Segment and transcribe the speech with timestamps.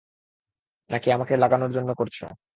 [0.89, 2.17] নাকি আমাকে লাগানোর জন্য করছ?